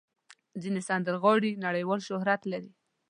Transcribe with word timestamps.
ځینې 0.61 0.81
سندرغاړي 0.89 1.51
نړیوال 1.65 1.99
شهرت 2.07 2.41
لري. 2.51 2.71